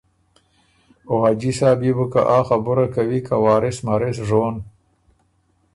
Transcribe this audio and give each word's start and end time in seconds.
او 1.09 1.15
حاجی 1.23 1.51
صاحب 1.59 1.79
يې 1.87 1.91
بو 1.97 2.05
که 2.13 2.21
آ 2.37 2.39
خبُره 2.49 2.85
کوی 2.95 3.19
که 3.27 3.35
وارث 3.43 3.77
مارث 3.87 4.17
ژون 4.27 4.55